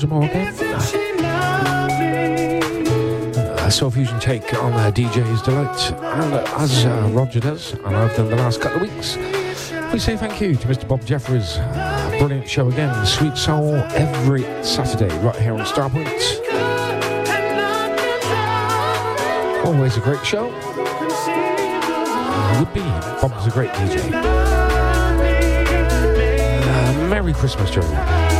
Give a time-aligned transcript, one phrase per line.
[0.00, 0.36] for Roger
[3.38, 5.92] Uh, Soul Fusion take on uh, DJ's Delight.
[5.92, 9.16] And uh, as uh, Roger does, and I've done the last couple of weeks,
[9.92, 10.86] we say thank you to Mr.
[10.86, 11.56] Bob Jeffries.
[12.18, 13.06] Brilliant show again.
[13.06, 16.06] Sweet Soul every Saturday right here on Starpoint.
[19.64, 20.46] Always a great show.
[22.58, 22.80] Would be.
[23.20, 24.12] Bob's a great DJ.
[26.62, 28.35] Uh, Merry Christmas, Joe.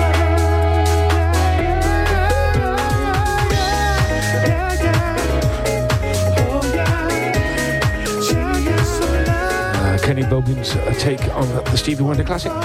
[10.17, 12.51] Kenny Bogan's uh, take on the Stevie Wonder classic.
[12.51, 12.65] Uh,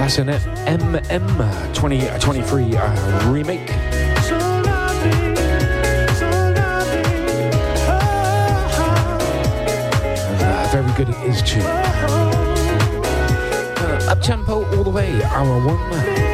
[0.00, 1.38] that's an MM
[1.72, 3.60] 2023 uh, remake.
[10.40, 11.60] Uh, very good it is too.
[13.78, 16.33] Uh, up tempo all the way, hour one.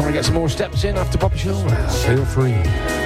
[0.00, 1.54] Want to get some more steps in after Pop Show,
[2.06, 2.97] feel free.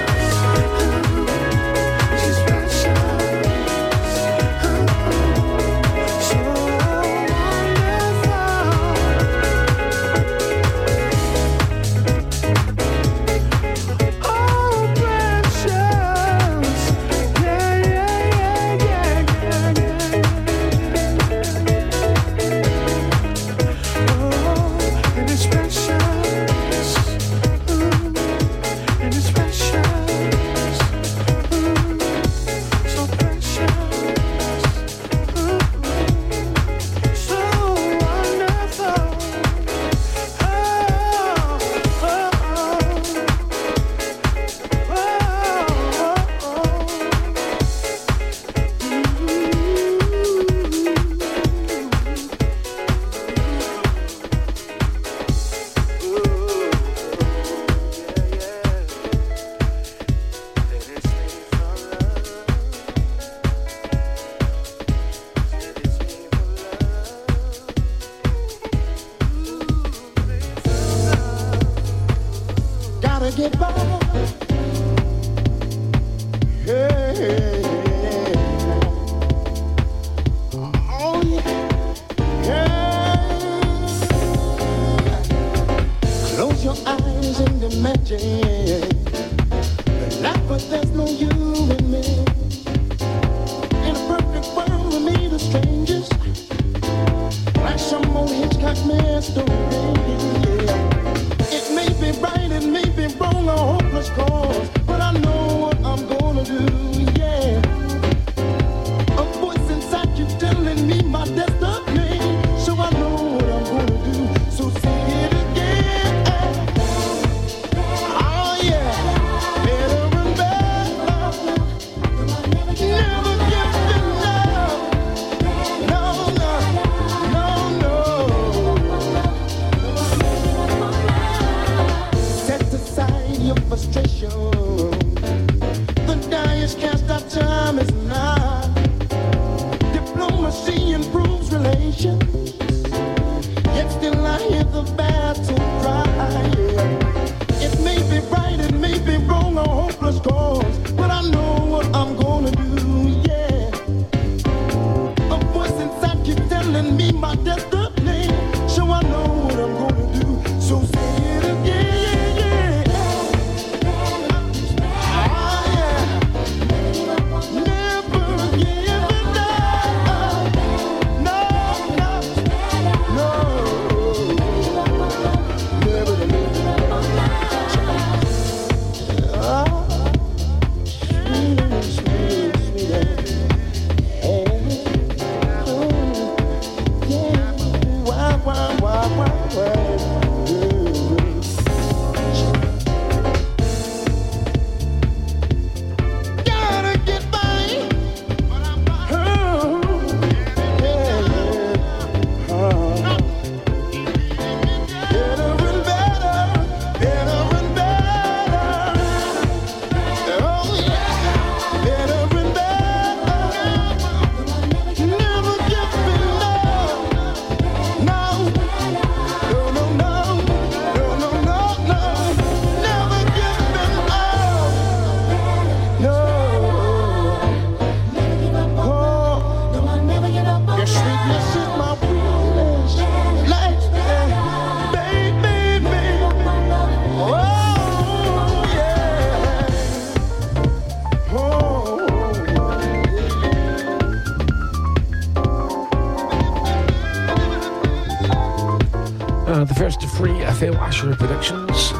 [251.11, 251.91] Productions.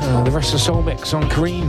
[0.00, 1.68] Uh, the rest of Soul Mix on Kareem.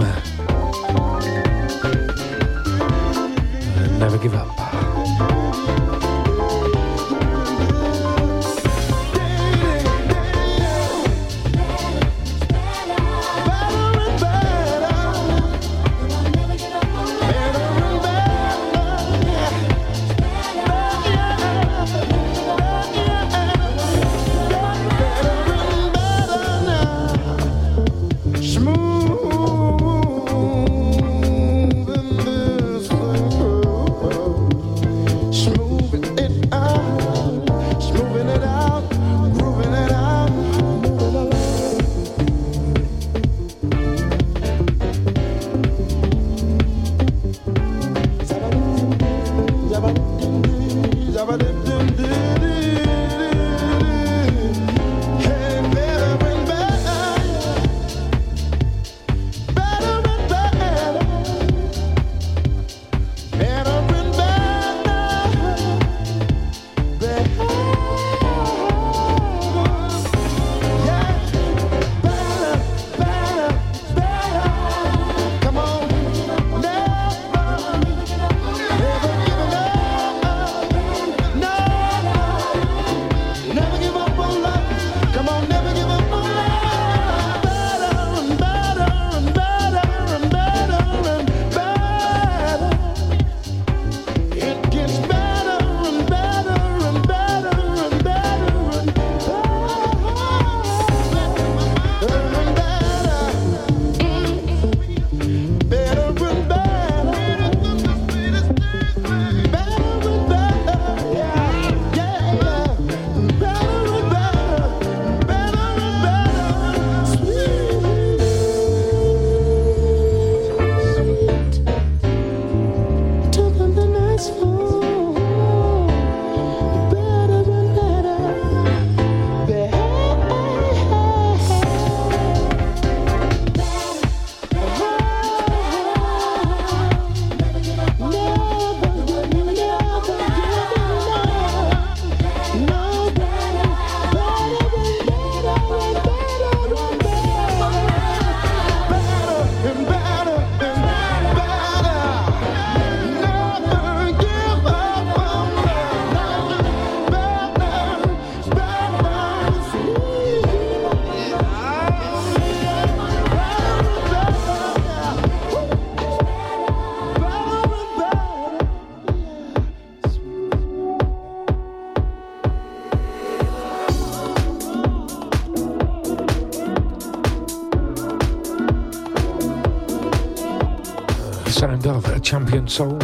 [182.19, 182.99] Champion Soul.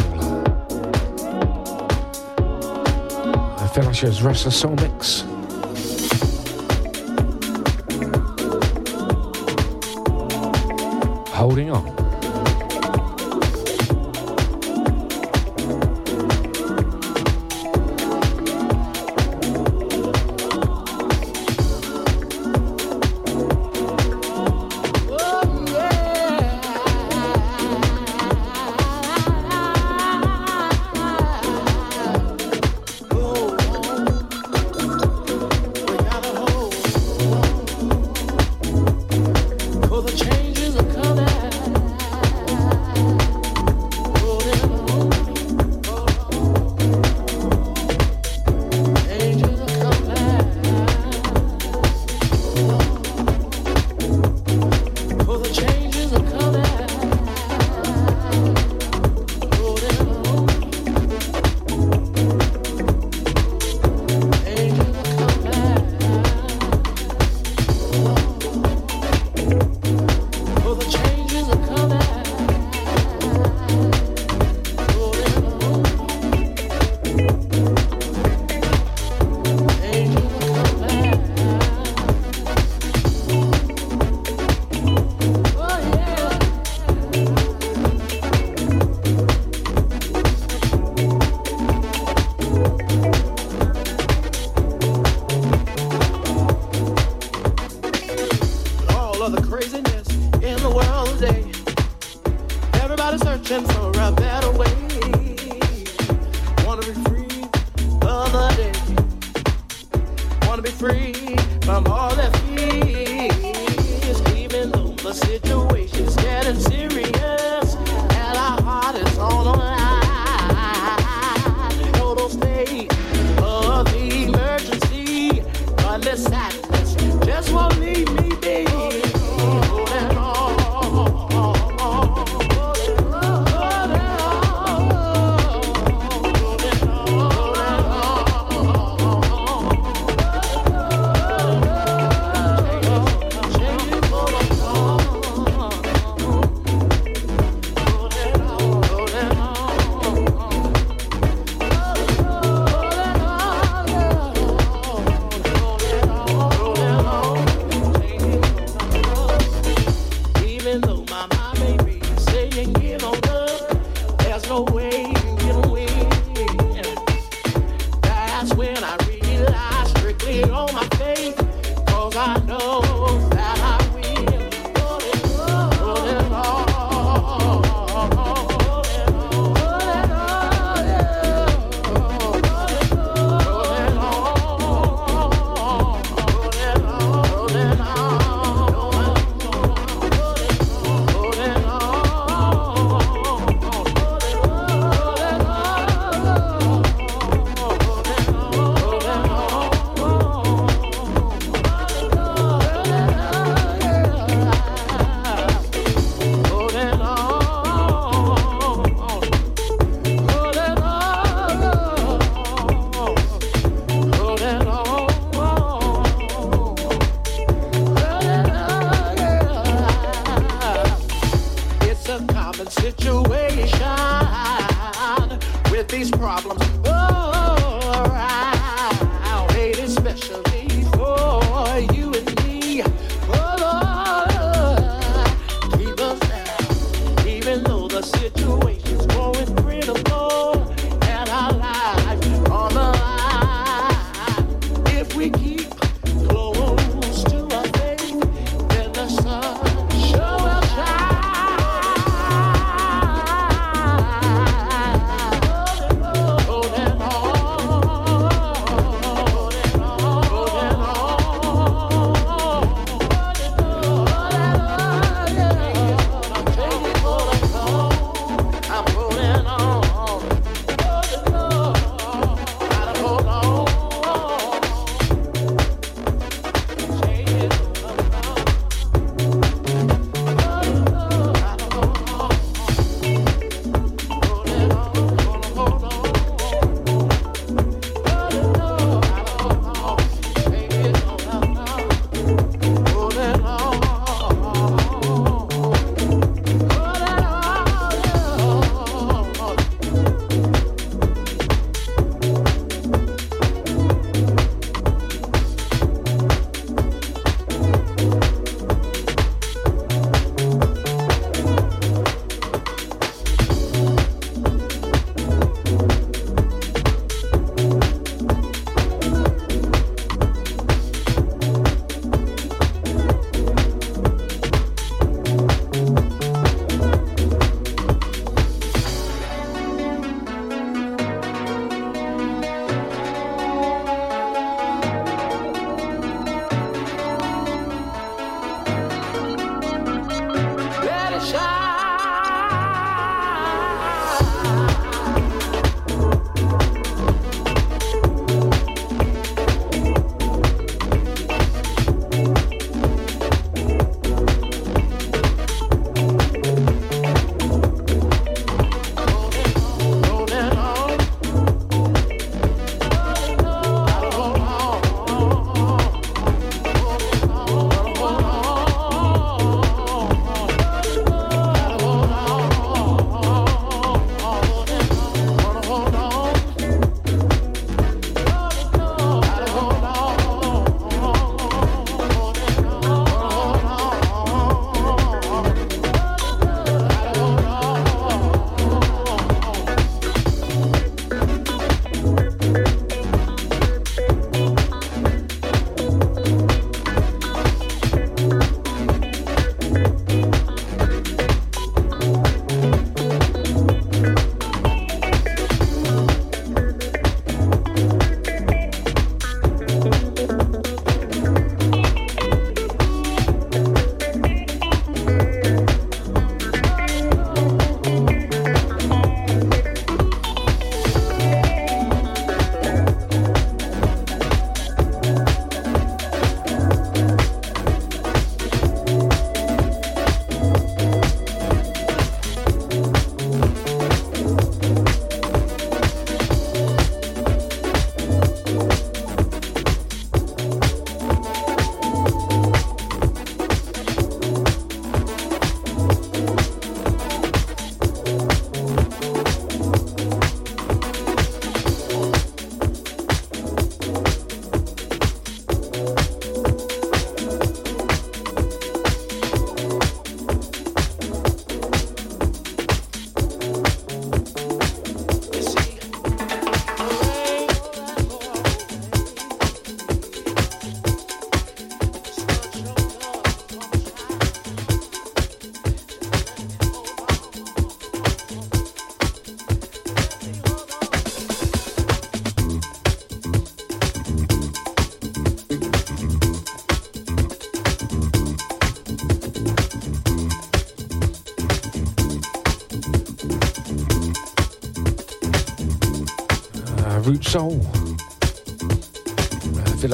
[3.76, 5.20] Phil Asher's Restless Soul Mix.
[11.34, 12.05] Holding on.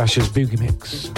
[0.03, 1.11] Uh, Boogie Mix.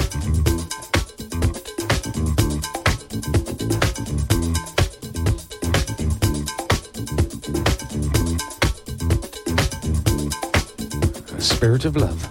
[11.32, 12.24] A Spirit of Love.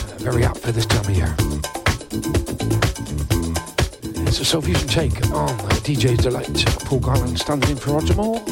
[0.00, 1.34] Uh, very up for this time of year.
[4.26, 5.48] It's a Soul Fusion take on
[5.84, 6.64] DJ's Delight.
[6.86, 8.42] Paul Garland standing in for Roger Moore.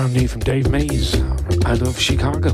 [0.00, 1.14] Brand new from Dave Mays.
[1.66, 2.48] I love Chicago.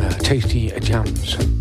[0.00, 1.53] Uh, tasty jams.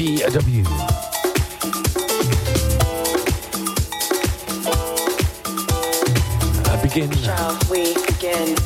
[0.00, 0.64] GW.
[6.64, 7.12] Uh, begin.
[7.18, 8.56] Shall we begin?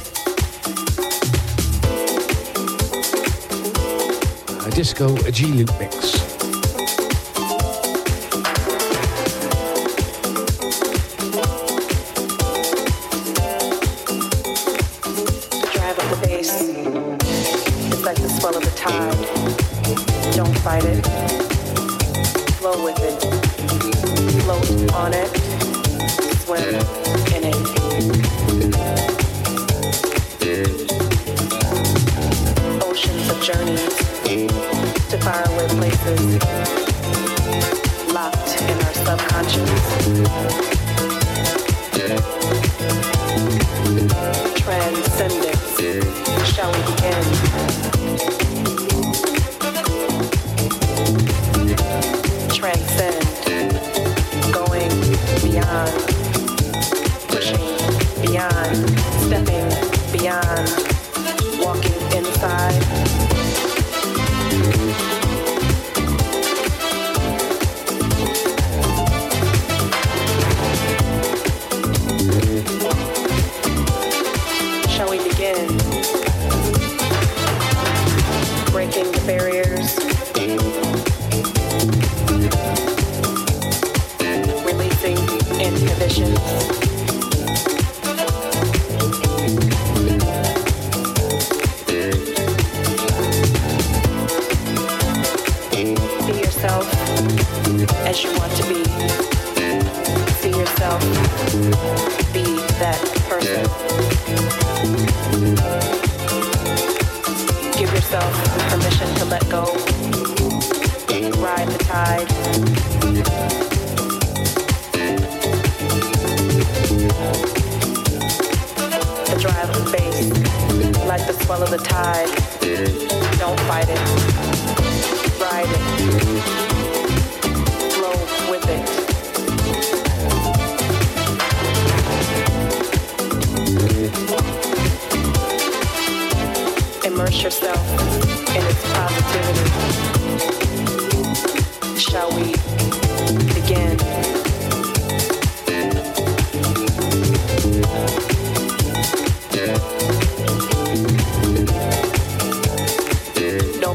[4.65, 6.04] A disco G loop mix.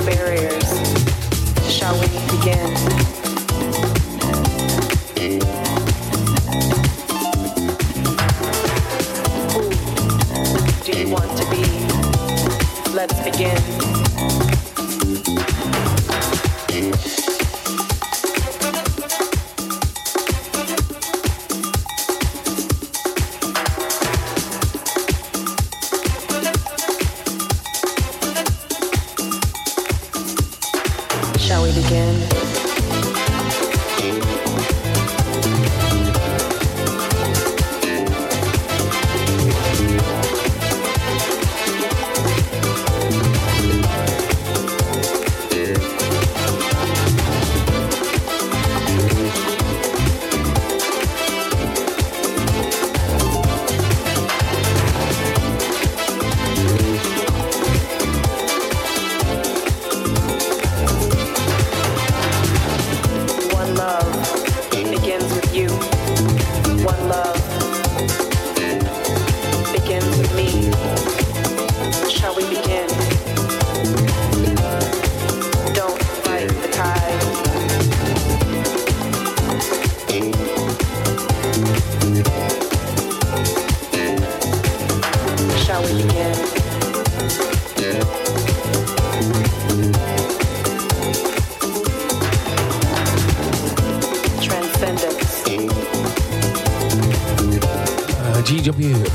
[0.05, 0.69] barriers.
[1.69, 3.18] Shall we begin?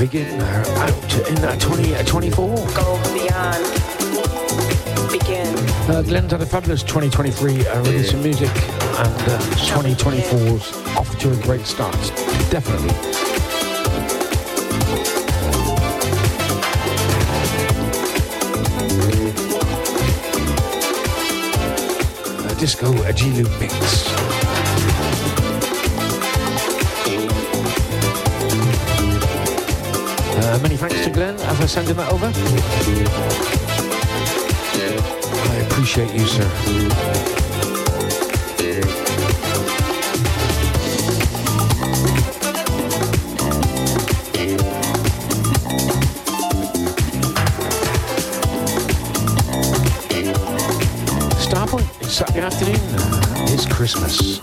[0.05, 2.47] begin her out in uh, 20, uh, 24.
[2.47, 3.65] Go beyond.
[5.11, 5.47] Begin.
[5.89, 11.31] Uh, Glenn's had a fabulous 2023 uh, release of music, and uh, 2024's off to
[11.31, 11.95] a great start.
[12.51, 12.91] Definitely.
[22.45, 24.54] Uh, disco uh, Agilu mix.
[30.55, 32.31] Uh, many thanks to Glenn as I send him that over.
[35.51, 36.49] I appreciate you, sir.
[51.37, 52.79] Starpoint, Saturday er afternoon
[53.53, 54.34] It's Christmas.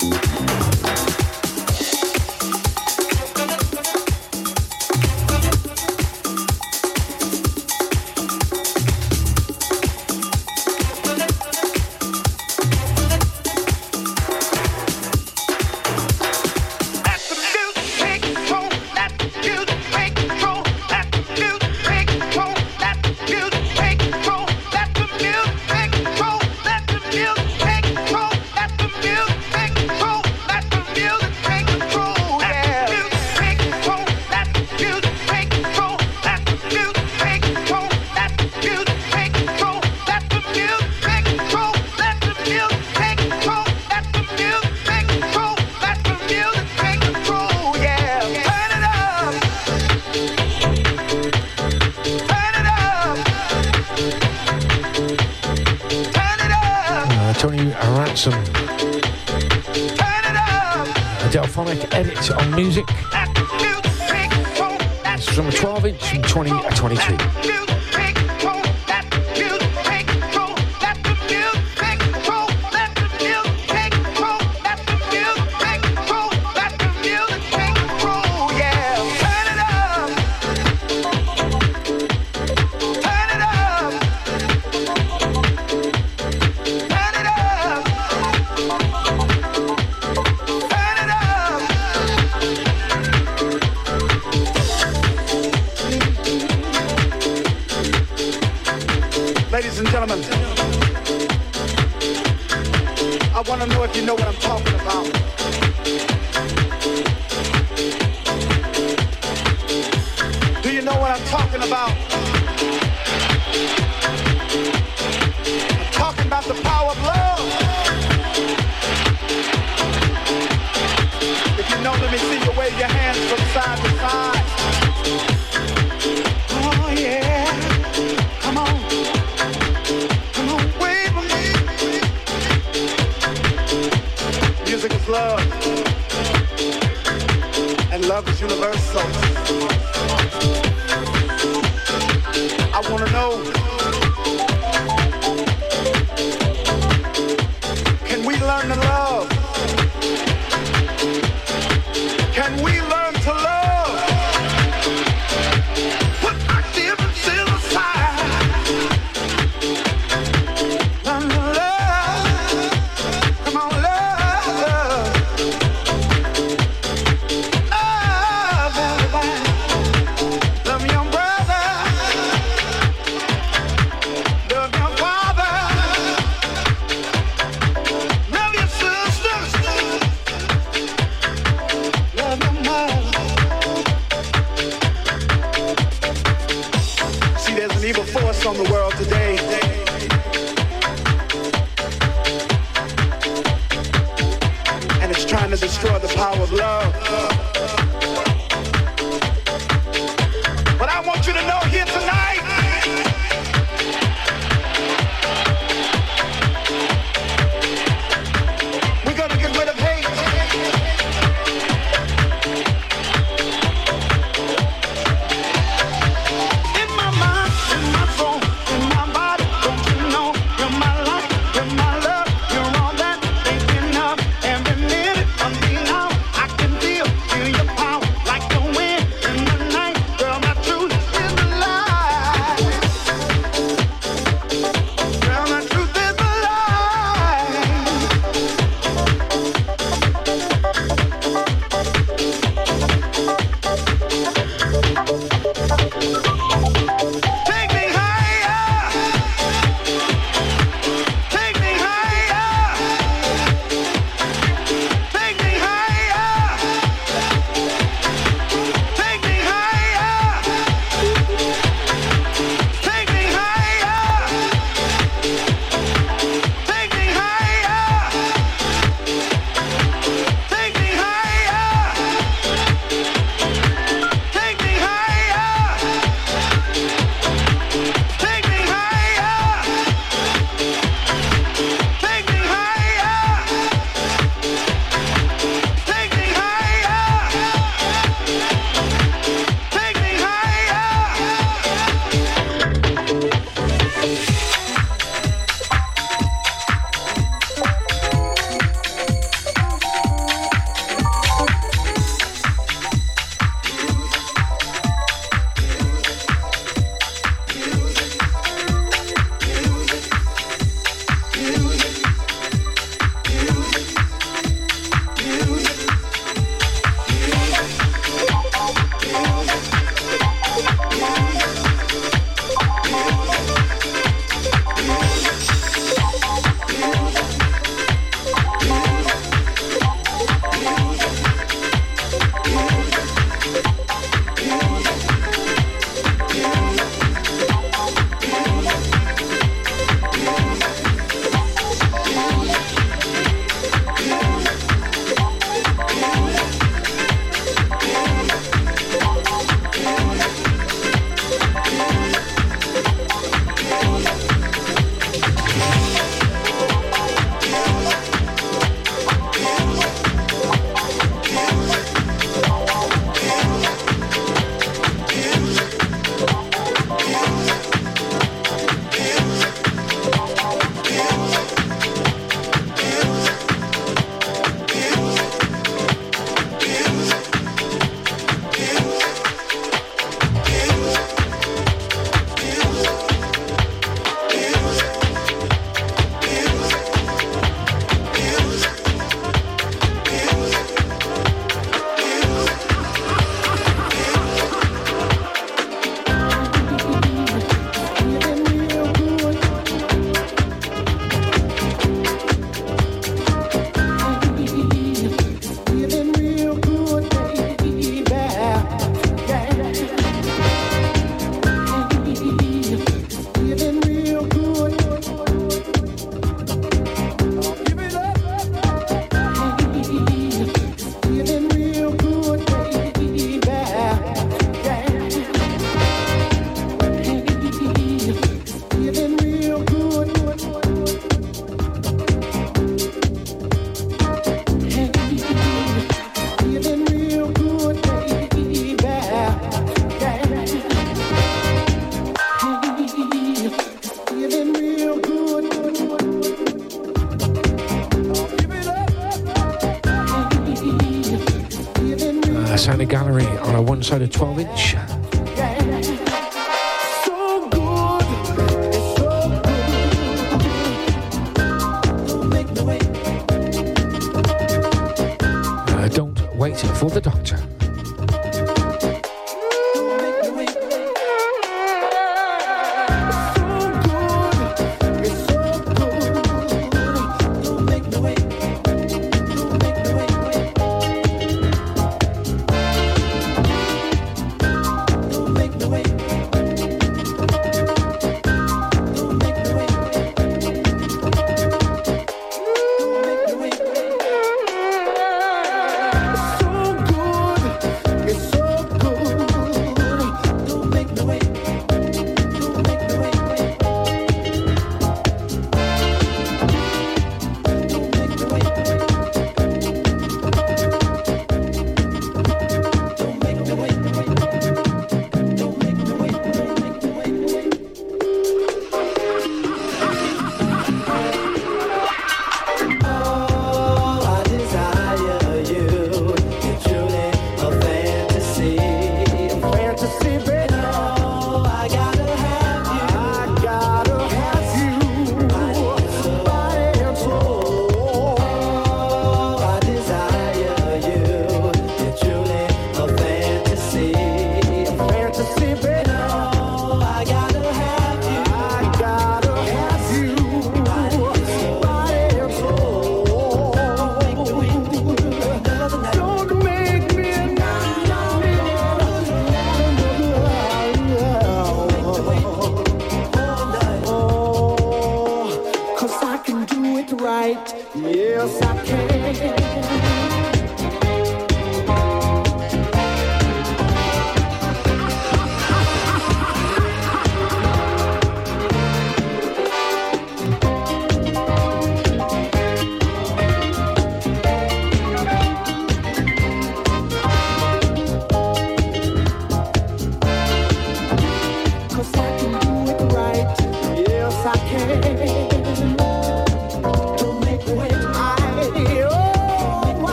[453.90, 454.81] On a one-sided 12-inch.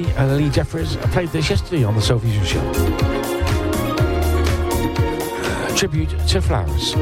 [0.00, 2.60] And uh, Lee Jeffries I played this yesterday on the Fusion Show.
[5.44, 6.94] Uh, tribute to Flowers.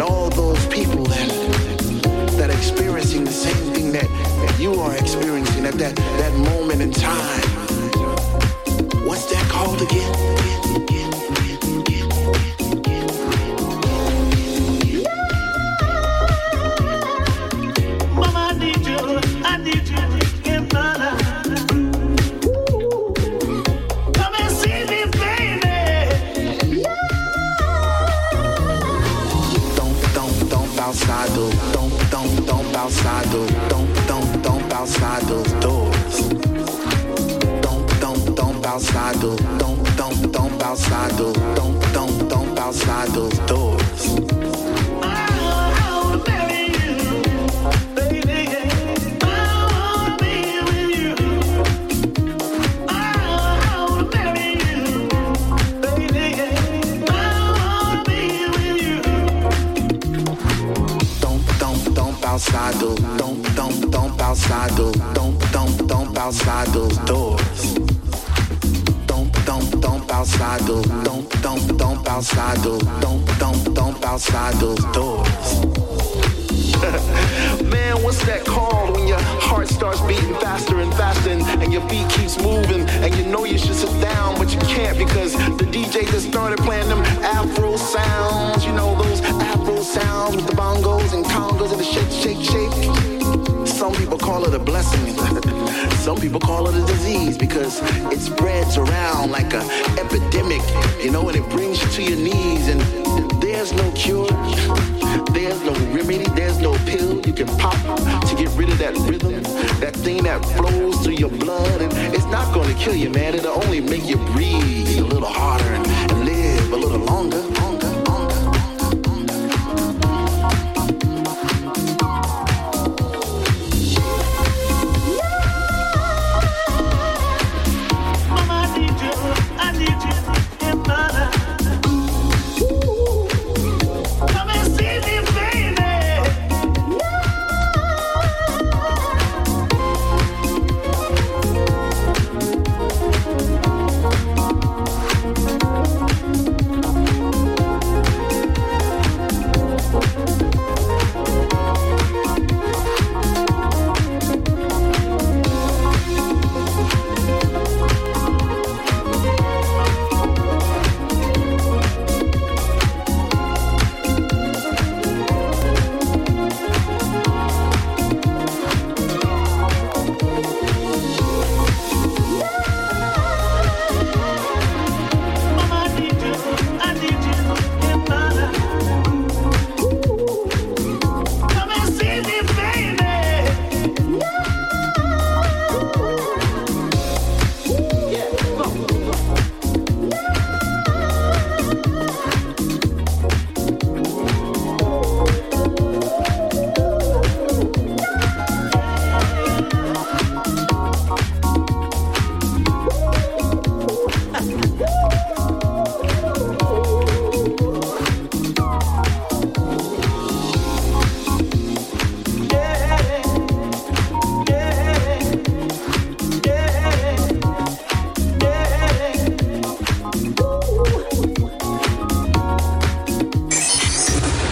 [0.00, 1.28] and all those people that
[2.38, 6.80] that are experiencing the same thing that, that you are experiencing at that, that moment
[6.80, 7.47] in time.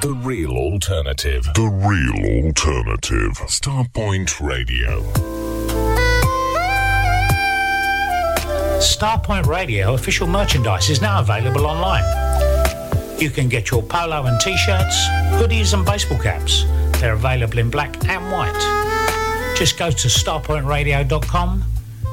[0.00, 1.44] The real alternative.
[1.54, 3.32] The real alternative.
[3.48, 5.02] Starpoint Radio.
[8.80, 12.04] Starpoint Radio official merchandise is now available online.
[13.20, 16.64] You can get your polo and t-shirts, hoodies and baseball caps.
[16.98, 19.54] They're available in black and white.
[19.54, 21.64] Just go to starpointradio.com,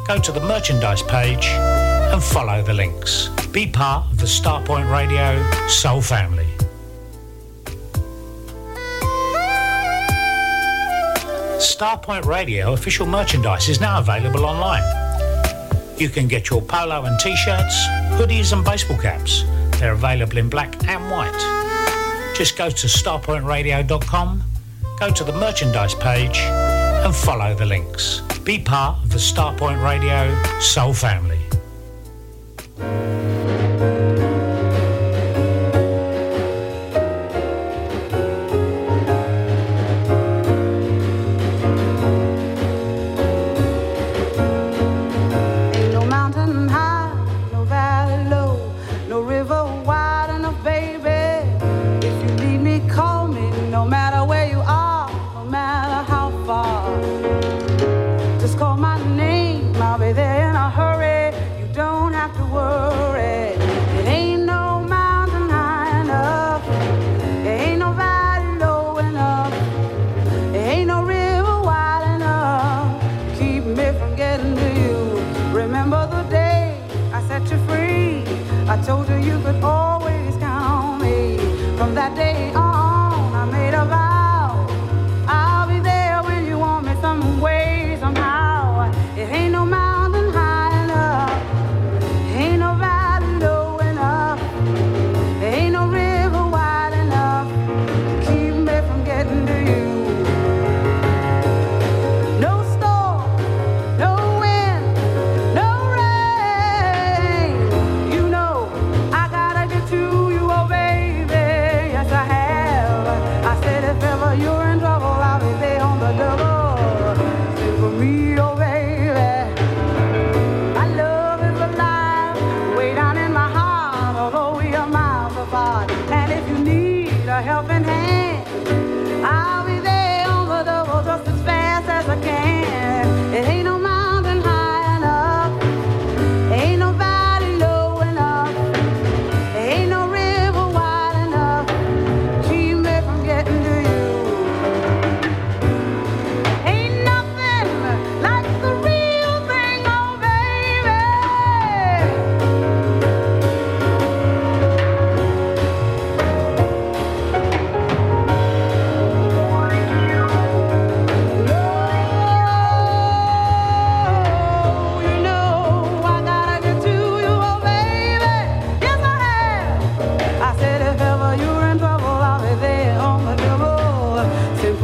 [0.06, 3.30] go to the merchandise page and follow the links.
[3.54, 6.57] Be part of the Starpoint Radio Soul family.
[11.58, 14.84] Starpoint Radio official merchandise is now available online.
[15.98, 17.76] You can get your polo and t-shirts,
[18.12, 19.44] hoodies and baseball caps.
[19.80, 22.36] They're available in black and white.
[22.36, 24.44] Just go to starpointradio.com,
[25.00, 28.22] go to the merchandise page and follow the links.
[28.44, 31.47] Be part of the Starpoint Radio Soul family.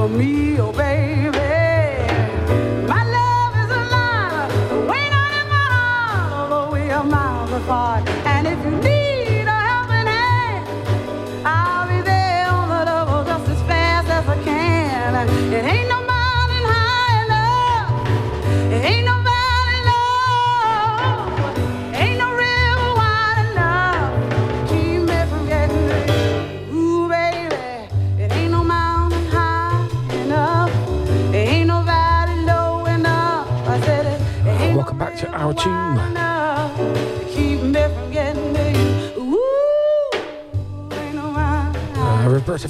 [0.04, 0.43] Fabulous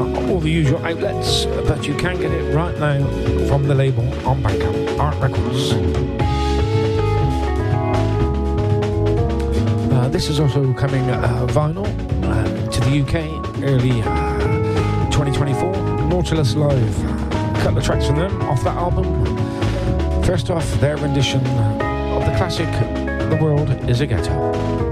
[0.00, 2.98] all the usual outlets, but you can get it right now
[3.48, 5.72] from the label on Bandcamp, Art Records.
[9.92, 11.86] Uh, this is also coming uh, vinyl
[12.24, 15.72] uh, to the UK early uh, 2024.
[16.08, 16.96] Nautilus Live.
[17.62, 19.26] Couple of tracks from them off that album.
[20.22, 22.70] First off, their rendition of the classic
[23.30, 24.87] The World is a Ghetto.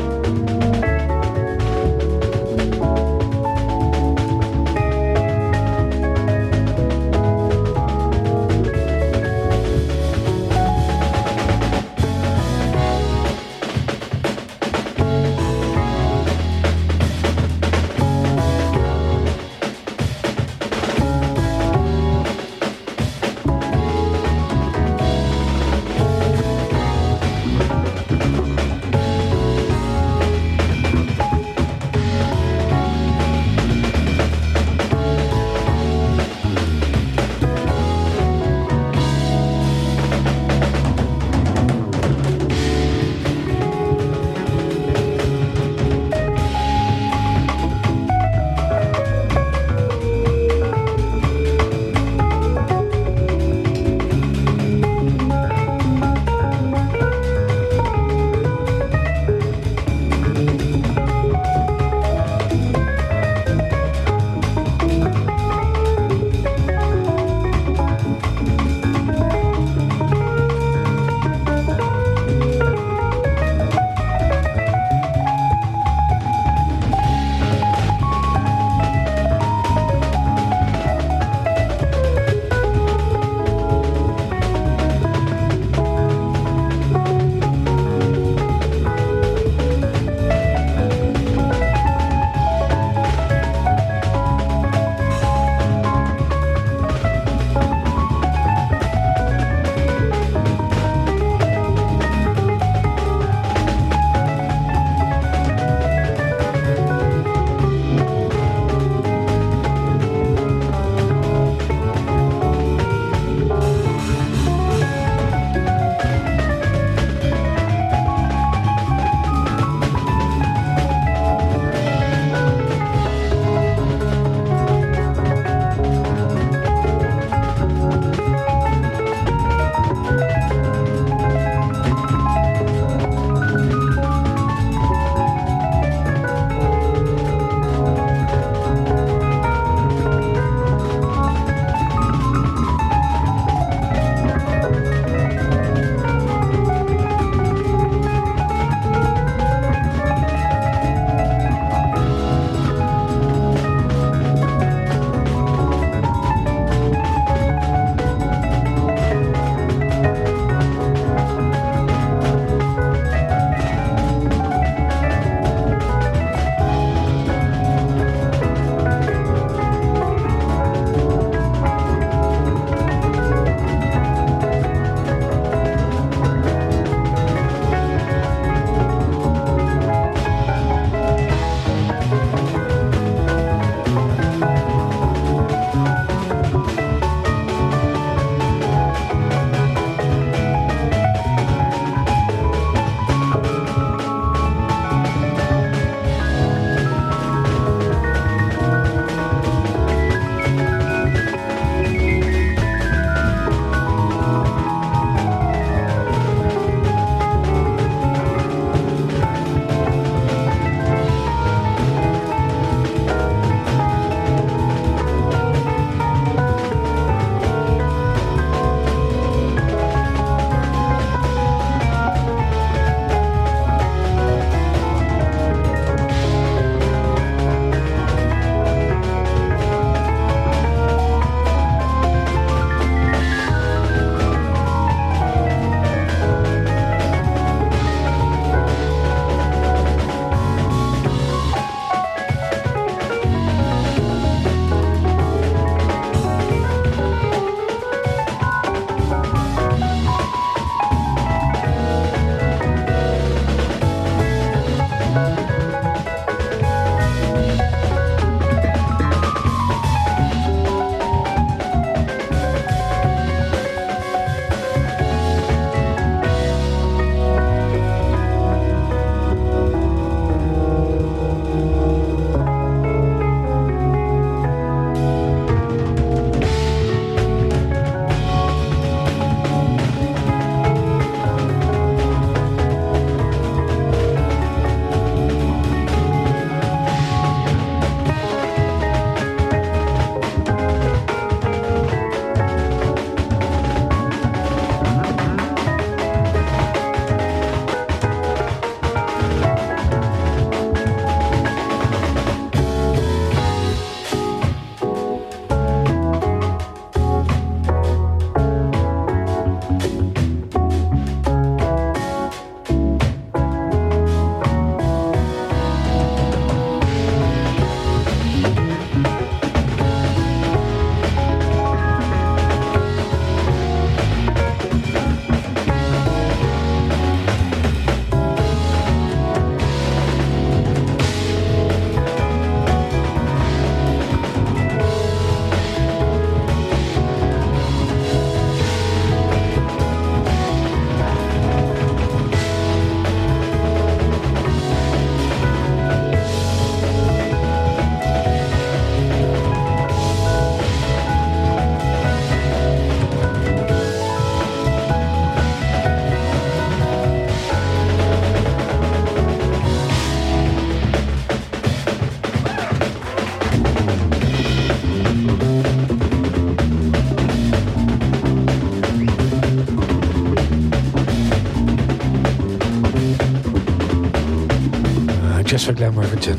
[375.67, 376.39] For Glenn Worthington.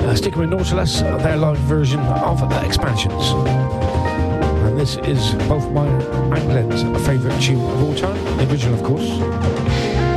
[0.00, 3.32] Uh, sticking with Nautilus, their live version of uh, Expansions.
[4.64, 8.82] And this is both my and Glenn's favourite tune of all time, the original, of
[8.82, 10.11] course.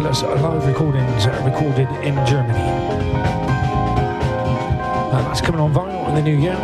[0.00, 2.58] plus live recordings recorded in Germany.
[5.12, 6.56] Uh, that's coming on vinyl in the new year.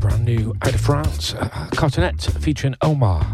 [0.00, 3.30] Brand new out of France, uh, Cotonete featuring Omar.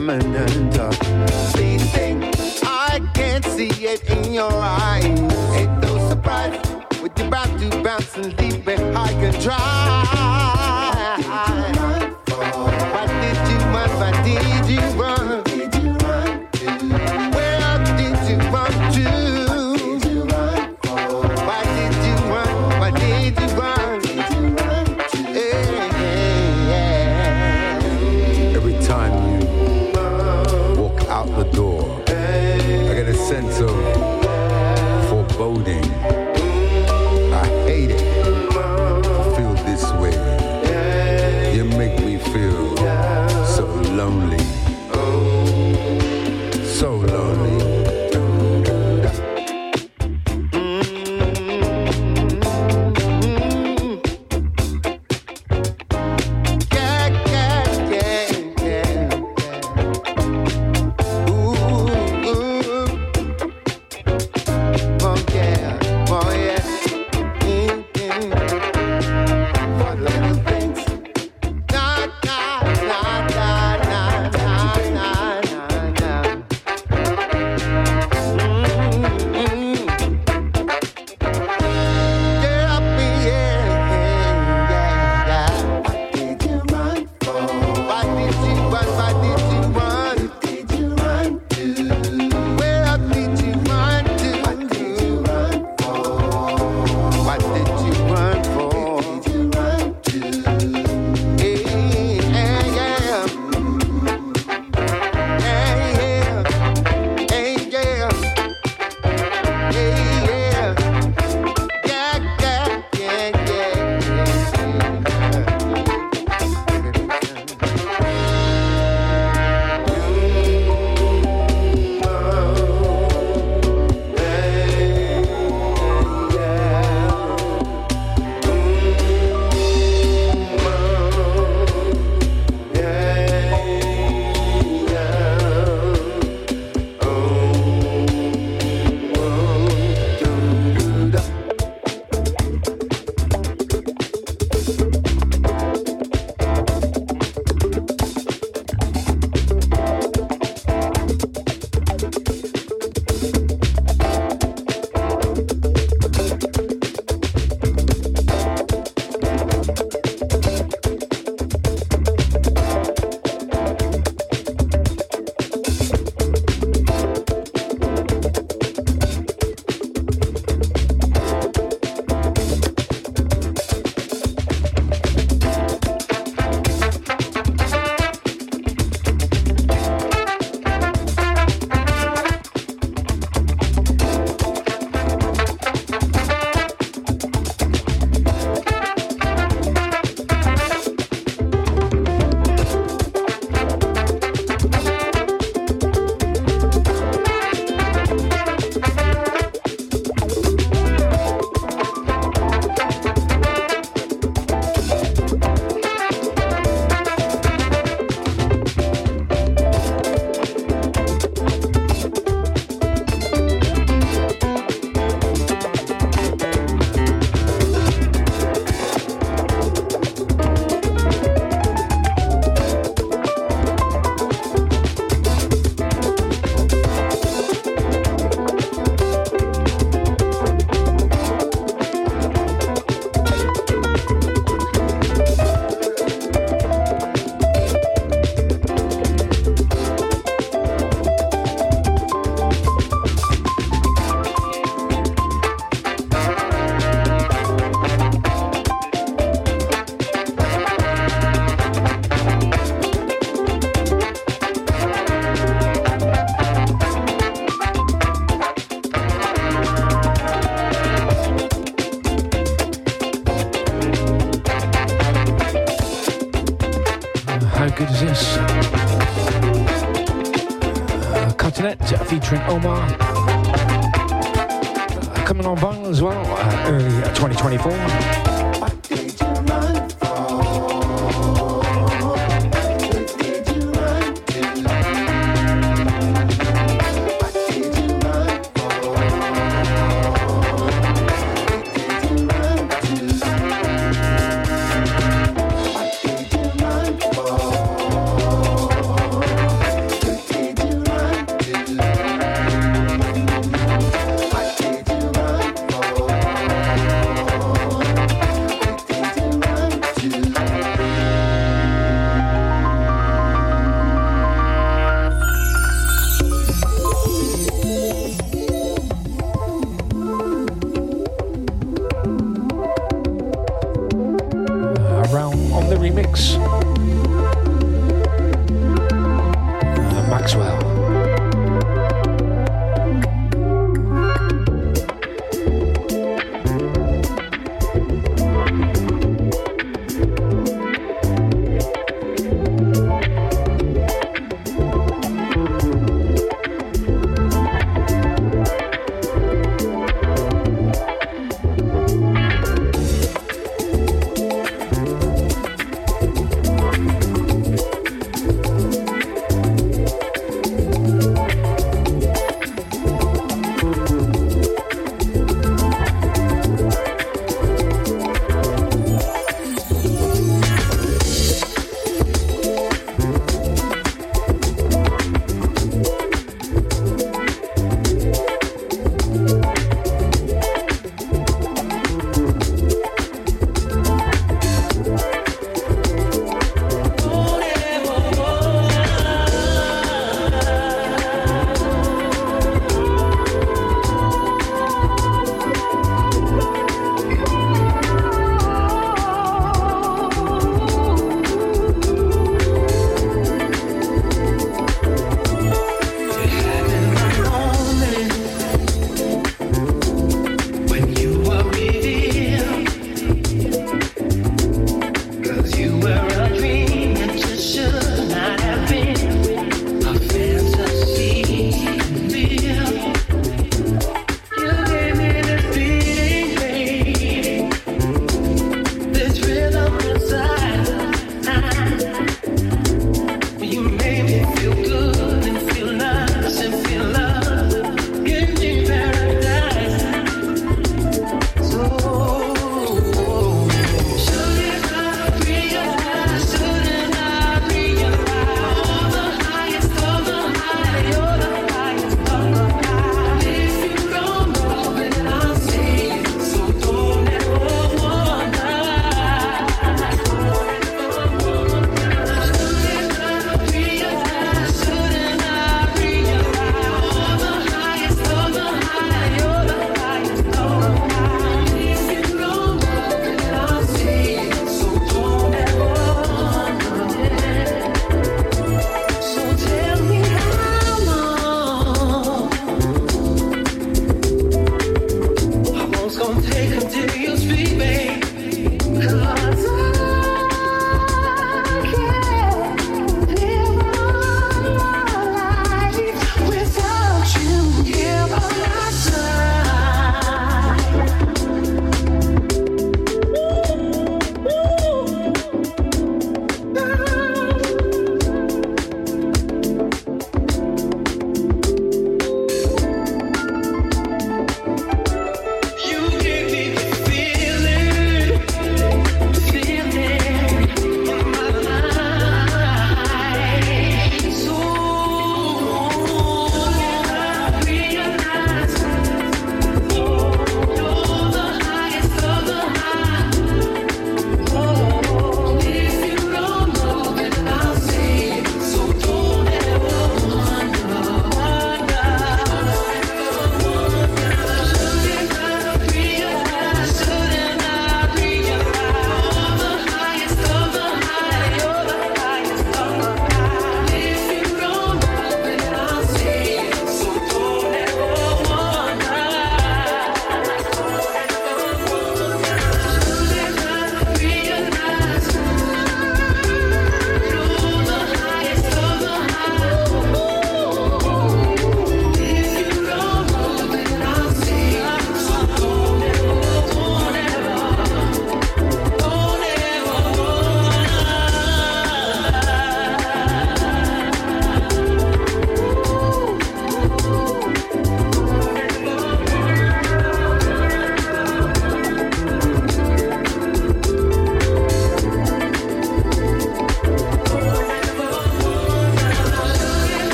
[0.00, 0.39] remember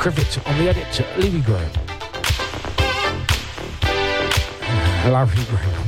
[0.00, 1.70] Cricket on the edit, Levy Graham.
[5.12, 5.82] Larry Graham.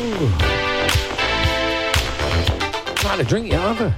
[0.00, 0.28] Ooh.
[3.04, 3.94] Not a drink yet, I?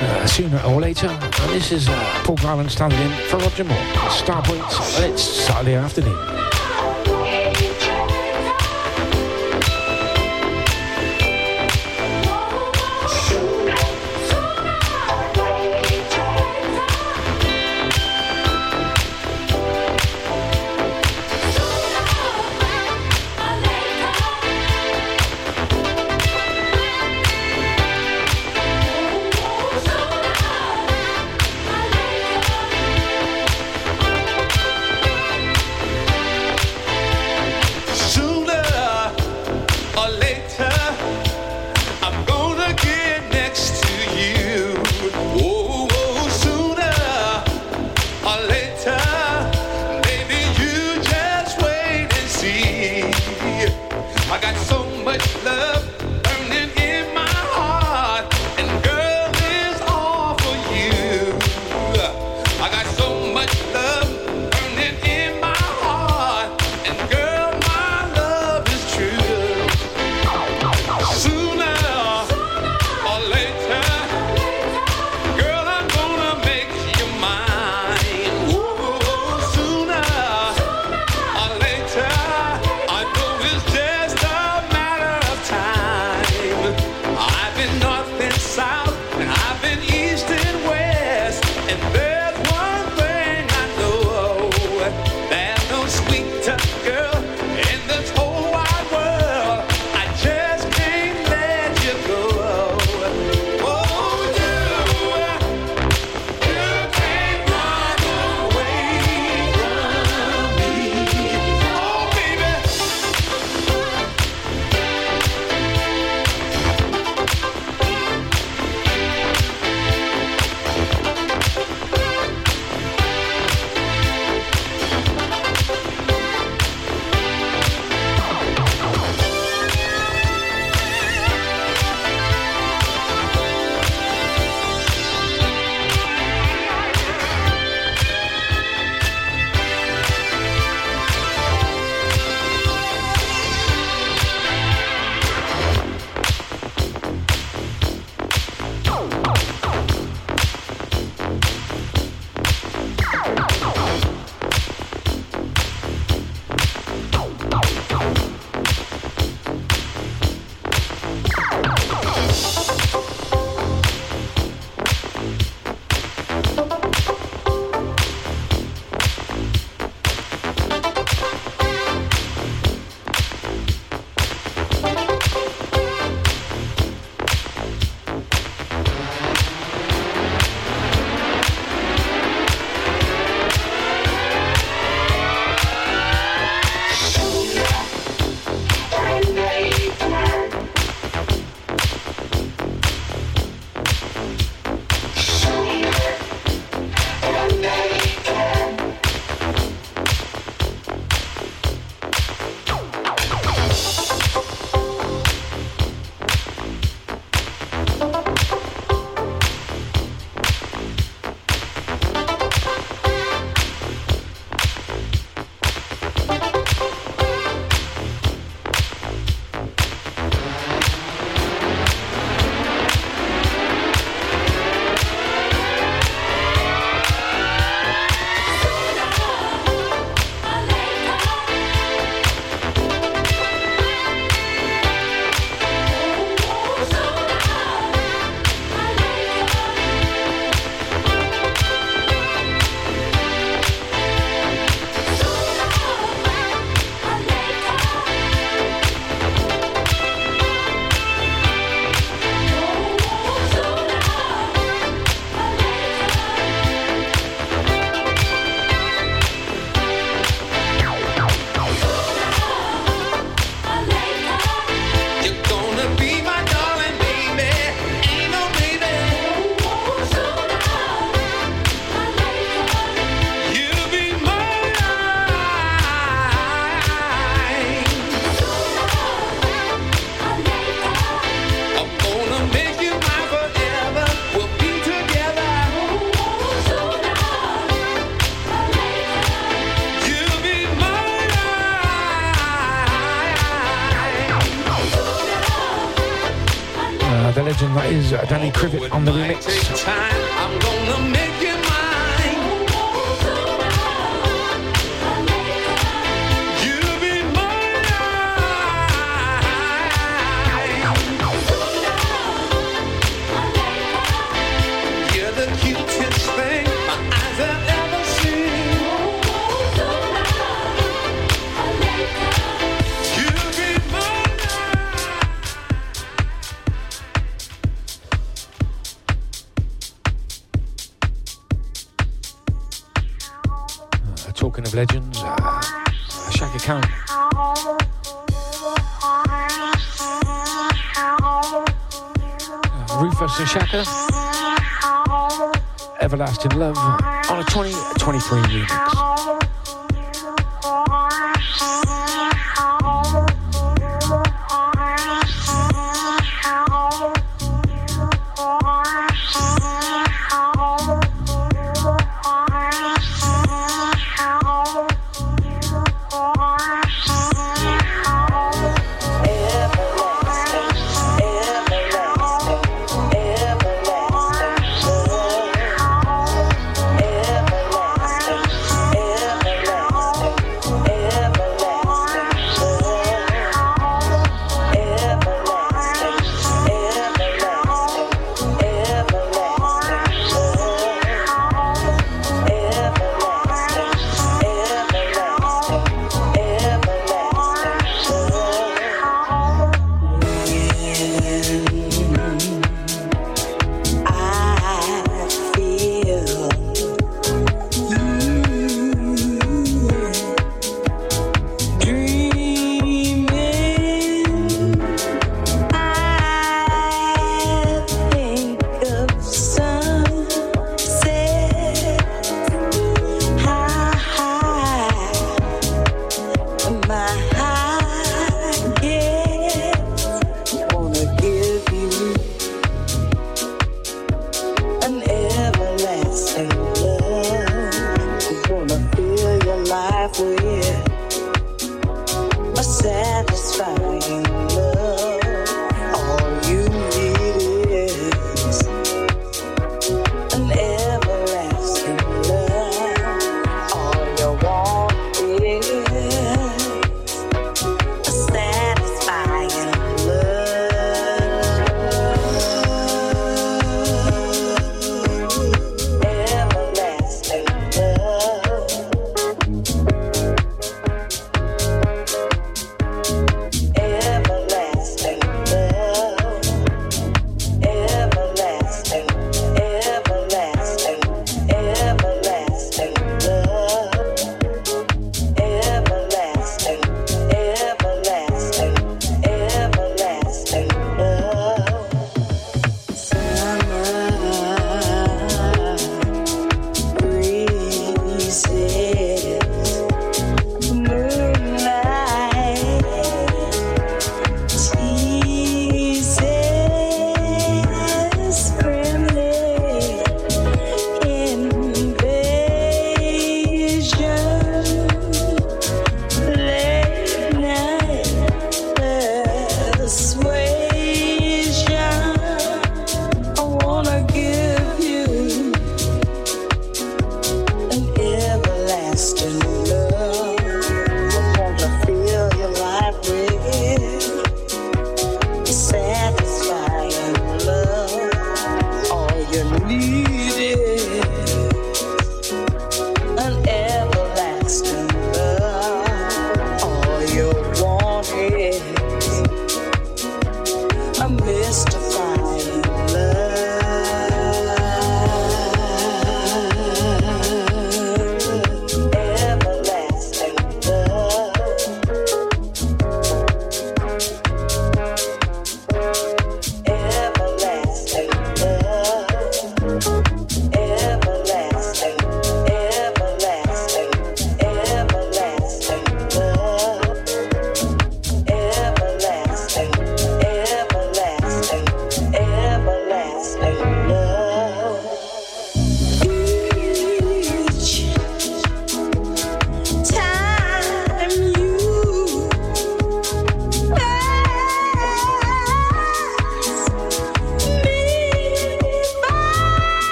[0.00, 3.76] Uh, sooner or later, and this is uh, Paul Garland standing in for Roger Moore.
[4.08, 6.47] Starpoint, it's Saturday afternoon.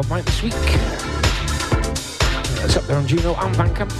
[0.00, 0.54] Out this week.
[2.64, 3.90] It's up there on Juno and Bandcamp.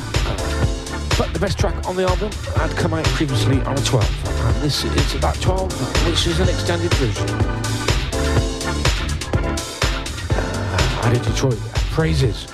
[1.19, 4.47] But the best track on the album had come out previously on a 12.
[4.47, 7.29] And this is about 12, which is an extended version.
[10.35, 11.61] Uh, out of Detroit.
[11.93, 12.47] Praises.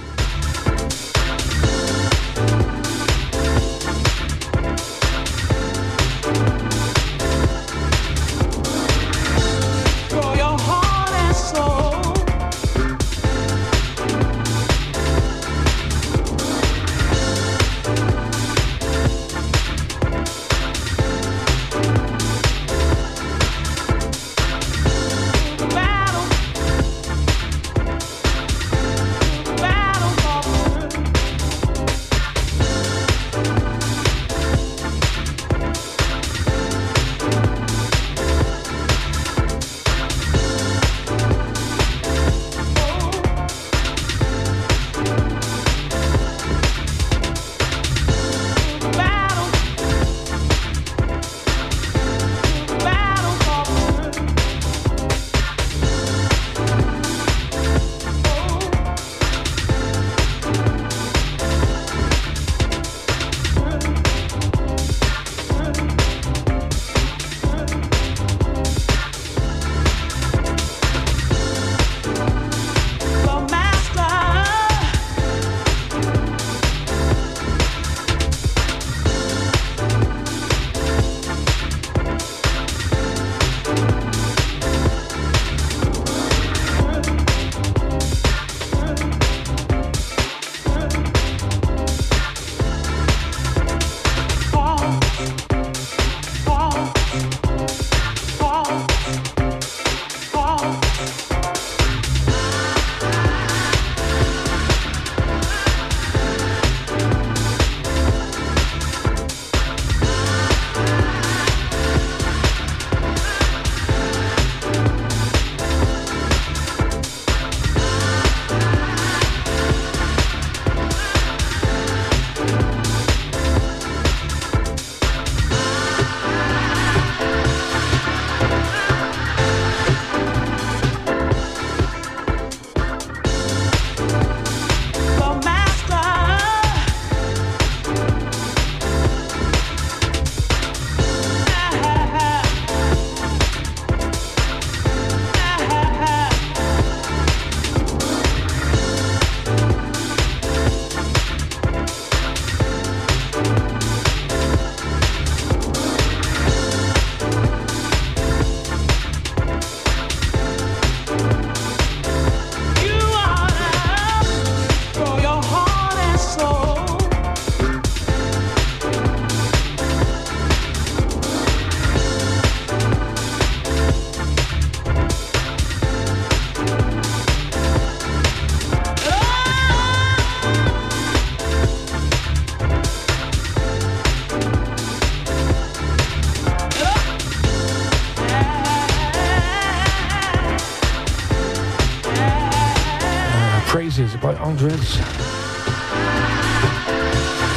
[194.46, 194.98] Andres.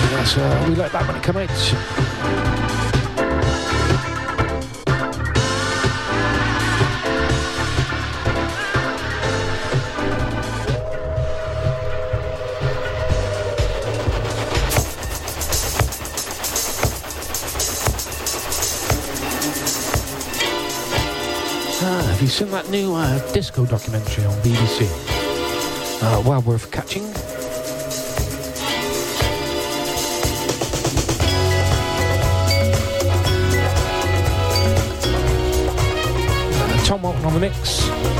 [0.09, 2.39] Yes, uh, we like that when it comes out.
[22.19, 25.08] Have you seen that new uh, disco documentary on BBC?
[26.01, 27.03] Uh, well worth catching.
[36.53, 38.18] Uh, Tom Walton on the mix.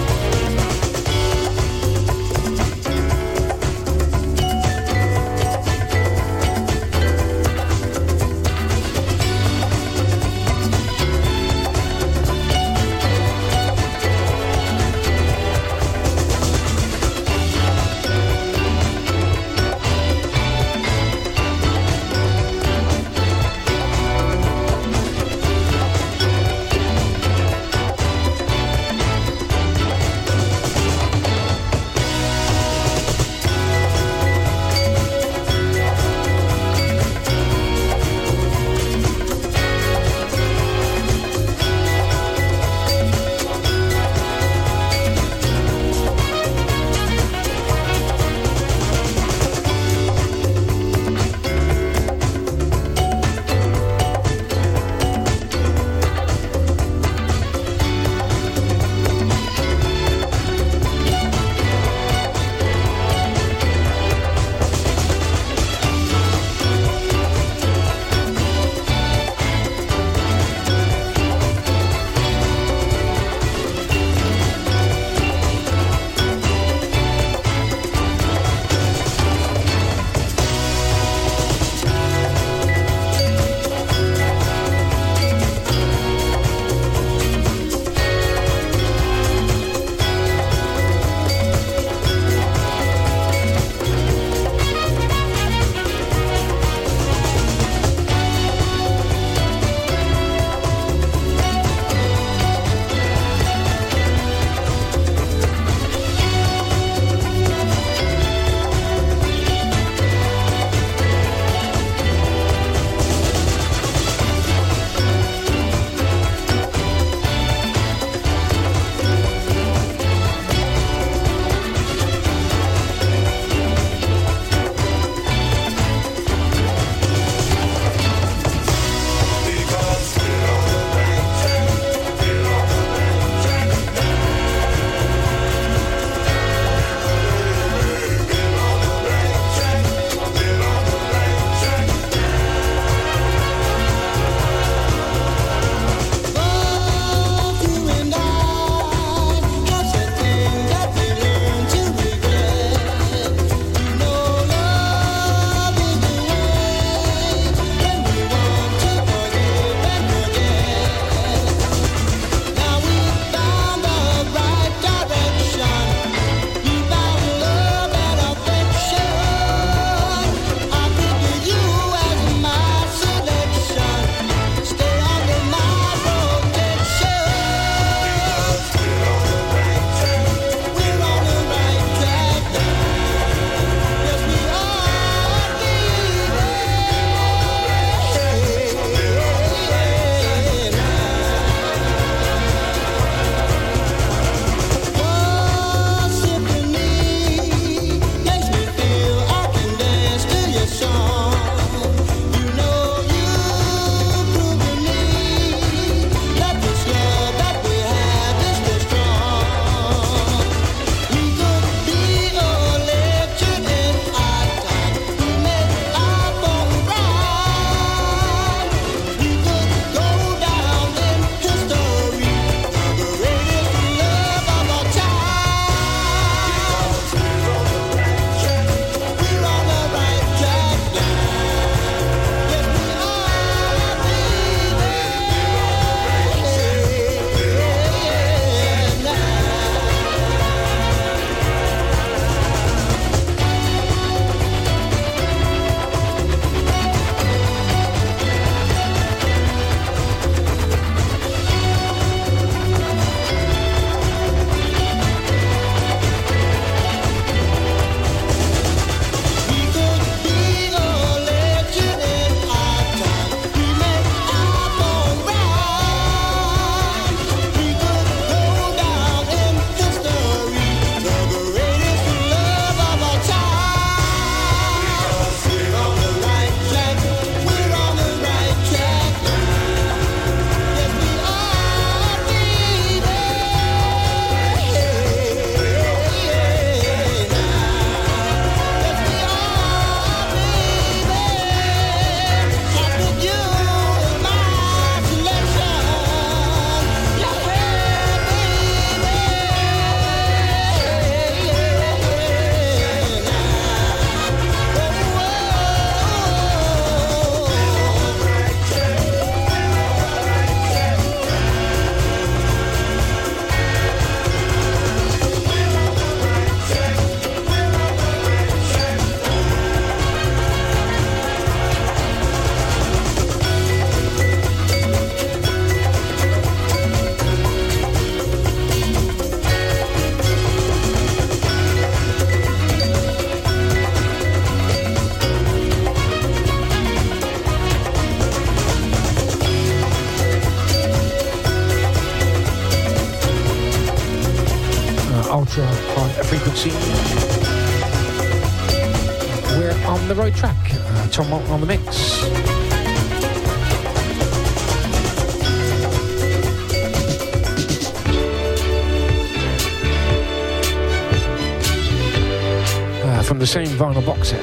[363.65, 364.39] Same vinyl box set.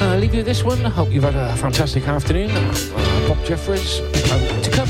[0.00, 0.84] Uh, leave you this one.
[0.86, 2.50] I hope you've had a fantastic afternoon.
[2.50, 4.88] Uh, Bob Jeffries to come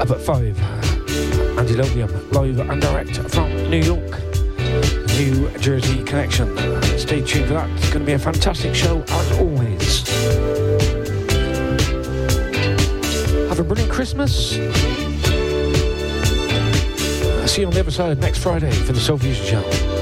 [0.00, 0.58] up at five.
[0.58, 4.18] Uh, Andy Lobium, live and direct from New York,
[5.18, 6.56] New Jersey connection.
[6.98, 7.68] Stay tuned for that.
[7.76, 10.08] It's going to be a fantastic show as always.
[13.48, 14.56] Have a brilliant Christmas.
[17.52, 20.01] See you on the other side next Friday for the Soul Fusion Show.